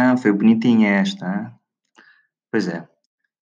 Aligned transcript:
Ah, 0.00 0.16
foi 0.16 0.30
bonitinha 0.30 0.90
esta. 1.00 1.26
hein? 1.26 1.50
Pois 2.52 2.68
é. 2.68 2.86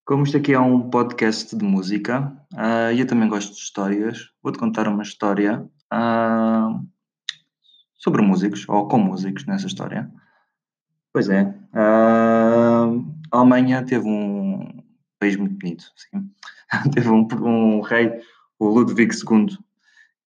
Como 0.07 0.23
isto 0.23 0.39
aqui 0.39 0.55
é 0.55 0.59
um 0.59 0.89
podcast 0.89 1.55
de 1.55 1.63
música, 1.63 2.35
ah, 2.57 2.95
eu 2.95 3.07
também 3.07 3.29
gosto 3.29 3.53
de 3.53 3.59
histórias, 3.59 4.31
vou-te 4.43 4.59
contar 4.59 4.89
uma 4.89 5.03
história 5.03 5.69
ah, 5.91 6.81
sobre 7.99 8.23
músicos, 8.23 8.67
ou 8.71 8.89
com 8.89 8.97
músicos 8.97 9.45
nessa 9.45 9.67
história. 9.67 10.11
Pois 11.13 11.29
é. 11.29 11.55
ah, 11.75 12.87
a 13.31 13.37
Alemanha 13.39 13.85
teve 13.85 14.09
um 14.09 14.83
país 15.21 15.37
muito 15.37 15.59
bonito, 15.59 15.85
sim. 15.95 16.31
teve 16.95 17.11
um, 17.11 17.29
um 17.43 17.81
rei, 17.83 18.19
o 18.59 18.69
Ludwig 18.69 19.15
II, 19.15 19.59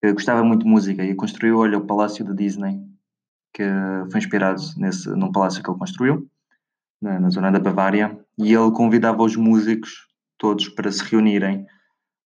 que 0.00 0.12
gostava 0.12 0.44
muito 0.44 0.62
de 0.62 0.70
música 0.70 1.04
e 1.04 1.12
construiu, 1.12 1.58
olha, 1.58 1.78
o 1.78 1.86
Palácio 1.86 2.24
da 2.24 2.32
Disney, 2.32 2.80
que 3.52 3.64
foi 4.10 4.18
inspirado 4.18 4.60
nesse, 4.76 5.08
num 5.10 5.32
palácio 5.32 5.62
que 5.62 5.70
ele 5.70 5.78
construiu, 5.78 6.28
na, 7.00 7.18
na 7.18 7.30
zona 7.30 7.50
da 7.50 7.58
Bavária, 7.58 8.18
e 8.38 8.52
ele 8.52 8.70
convidava 8.72 9.22
os 9.22 9.36
músicos 9.36 10.06
todos 10.38 10.68
para 10.68 10.90
se 10.90 11.04
reunirem, 11.04 11.66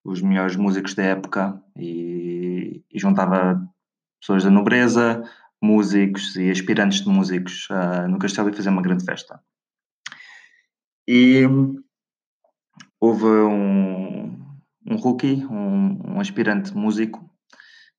os 0.04 0.20
melhores 0.20 0.56
músicos 0.56 0.94
da 0.94 1.02
época, 1.02 1.60
e, 1.76 2.84
e 2.90 2.98
juntava 2.98 3.60
pessoas 4.20 4.44
da 4.44 4.50
nobreza, 4.50 5.22
músicos 5.62 6.36
e 6.36 6.50
aspirantes 6.50 7.00
de 7.00 7.08
músicos 7.08 7.66
ah, 7.70 8.06
no 8.06 8.18
castelo 8.18 8.50
e 8.50 8.52
fazia 8.52 8.70
uma 8.70 8.82
grande 8.82 9.04
festa. 9.04 9.40
E 11.08 11.42
houve 13.00 13.24
um, 13.24 14.38
um 14.86 14.96
rookie, 14.96 15.44
um, 15.46 16.14
um 16.14 16.20
aspirante 16.20 16.74
músico, 16.74 17.30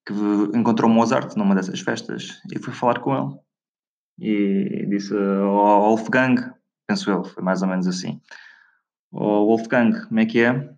que 0.06 0.14
encontrou 0.58 0.90
Mozart 0.90 1.36
numa 1.36 1.56
dessas 1.56 1.80
festas 1.80 2.42
e 2.54 2.60
foi 2.60 2.74
falar 2.74 3.00
com 3.00 3.16
ele. 3.16 3.40
E 4.20 4.86
disse 4.88 5.14
ao 5.16 5.82
Wolfgang, 5.82 6.54
penso 6.88 7.10
eu, 7.10 7.24
foi 7.24 7.44
mais 7.44 7.62
ou 7.62 7.68
menos 7.68 7.88
assim. 7.88 8.22
O 9.12 9.46
Wolfgang, 9.48 10.08
como 10.08 10.20
é 10.20 10.26
que 10.26 10.42
é? 10.42 10.76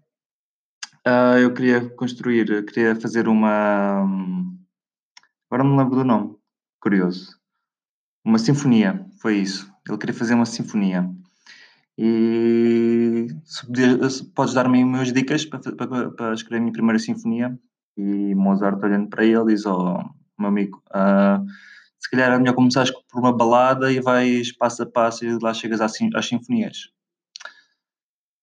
Ah, 1.06 1.39
eu 1.39 1.53
queria 1.53 1.89
construir, 1.92 2.66
queria 2.66 2.95
fazer 2.95 3.28
uma. 3.28 4.03
Agora 5.50 5.64
não 5.64 5.72
me 5.72 5.78
lembro 5.78 5.95
do 5.95 6.03
nome, 6.03 6.36
curioso. 6.81 7.38
Uma 8.25 8.38
sinfonia, 8.38 9.06
foi 9.22 9.38
isso. 9.38 9.72
Ele 9.88 9.97
queria 9.97 10.14
fazer 10.14 10.34
uma 10.34 10.45
sinfonia. 10.45 11.09
E 11.97 13.28
se 13.45 14.25
podes 14.36 14.53
dar-me 14.53 14.84
umas 14.84 15.12
dicas 15.12 15.45
para, 15.45 15.59
para, 15.75 16.12
para 16.12 16.34
escrever 16.34 16.58
a 16.58 16.62
minha 16.62 16.73
primeira 16.73 17.00
sinfonia? 17.00 17.58
E 17.98 18.36
Mozart, 18.36 18.81
olhando 18.84 19.09
para 19.09 19.26
ele, 19.26 19.45
diz: 19.48 19.66
Oh, 19.66 19.98
meu 20.38 20.50
amigo, 20.50 20.81
ah, 20.92 21.42
se 22.00 22.09
calhar 22.09 22.31
é 22.31 22.38
melhor 22.38 22.53
começares 22.56 22.92
por 22.92 23.20
uma 23.20 23.36
balada 23.36 23.92
e 23.92 24.00
vais 24.00 24.52
passo 24.56 24.84
a 24.84 24.86
passo 24.86 25.26
e 25.26 25.38
lá 25.42 25.53
chegas 25.53 25.81
às, 25.81 25.94
sin- 25.95 26.12
às 26.16 26.28
sinfonias. 26.28 26.90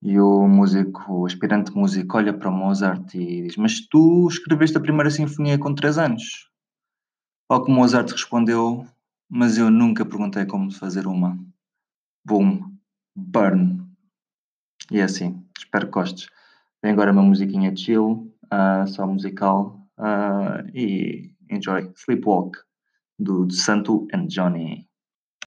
E 0.03 0.21
o 0.21 0.47
músico, 0.47 1.21
o 1.21 1.25
aspirante 1.27 1.73
músico, 1.75 2.17
olha 2.19 2.35
para 2.37 2.51
Mozart 2.51 3.15
e 3.15 3.43
diz: 3.43 3.57
Mas 3.57 3.81
tu 3.89 4.27
escreveste 4.29 4.77
a 4.77 4.81
primeira 4.81 5.11
sinfonia 5.11 5.59
com 5.59 5.75
3 5.75 5.97
anos? 5.99 6.51
Ao 7.49 7.65
que 7.65 7.71
Mozart 7.73 8.11
respondeu: 8.11 8.87
Mas 9.31 9.57
eu 9.57 9.71
nunca 9.71 10.05
perguntei 10.05 10.45
como 10.47 10.71
fazer 10.71 11.07
uma. 11.07 11.39
Boom, 12.27 12.73
burn. 13.17 13.83
E 14.91 14.99
é 14.99 15.05
assim, 15.05 15.43
espero 15.57 15.87
que 15.87 15.93
gostes. 15.93 16.29
Tem 16.83 16.93
agora 16.93 17.13
uma 17.13 17.23
musiquinha 17.23 17.75
chill, 17.75 18.34
ah, 18.50 18.87
só 18.87 19.06
musical, 19.06 19.78
ah, 19.98 20.62
e 20.75 21.31
enjoy 21.50 21.91
Sleepwalk 21.95 22.56
do 23.19 23.51
Santo 23.51 24.06
and 24.12 24.28
Johnny. 24.28 24.89